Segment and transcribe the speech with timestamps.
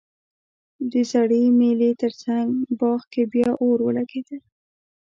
[0.91, 4.37] د زړې مېلې ترڅنګ باغ کې بیا اور ولګیده